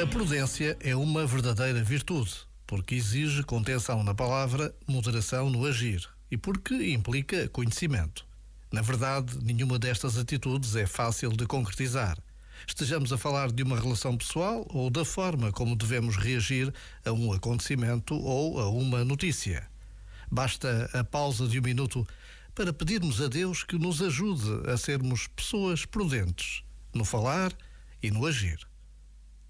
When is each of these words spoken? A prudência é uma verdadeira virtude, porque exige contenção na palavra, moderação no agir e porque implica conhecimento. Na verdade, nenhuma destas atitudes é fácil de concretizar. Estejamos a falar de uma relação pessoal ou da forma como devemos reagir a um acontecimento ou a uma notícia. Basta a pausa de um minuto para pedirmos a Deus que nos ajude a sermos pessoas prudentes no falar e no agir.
A 0.00 0.06
prudência 0.06 0.76
é 0.80 0.96
uma 0.96 1.26
verdadeira 1.26 1.82
virtude, 1.84 2.34
porque 2.66 2.94
exige 2.94 3.42
contenção 3.42 4.02
na 4.02 4.14
palavra, 4.14 4.74
moderação 4.86 5.50
no 5.50 5.66
agir 5.66 6.08
e 6.30 6.36
porque 6.36 6.92
implica 6.92 7.46
conhecimento. 7.50 8.26
Na 8.72 8.80
verdade, 8.80 9.38
nenhuma 9.44 9.78
destas 9.78 10.16
atitudes 10.16 10.74
é 10.76 10.86
fácil 10.86 11.30
de 11.30 11.46
concretizar. 11.46 12.18
Estejamos 12.66 13.12
a 13.12 13.18
falar 13.18 13.52
de 13.52 13.62
uma 13.62 13.78
relação 13.78 14.16
pessoal 14.16 14.66
ou 14.70 14.88
da 14.88 15.04
forma 15.04 15.52
como 15.52 15.76
devemos 15.76 16.16
reagir 16.16 16.72
a 17.04 17.12
um 17.12 17.32
acontecimento 17.32 18.14
ou 18.14 18.58
a 18.58 18.70
uma 18.70 19.04
notícia. 19.04 19.68
Basta 20.30 20.88
a 20.94 21.04
pausa 21.04 21.46
de 21.46 21.60
um 21.60 21.62
minuto 21.62 22.06
para 22.54 22.72
pedirmos 22.72 23.20
a 23.20 23.28
Deus 23.28 23.62
que 23.62 23.78
nos 23.78 24.00
ajude 24.00 24.70
a 24.70 24.76
sermos 24.78 25.26
pessoas 25.26 25.84
prudentes 25.84 26.62
no 26.94 27.04
falar 27.04 27.52
e 28.02 28.10
no 28.10 28.26
agir. 28.26 28.71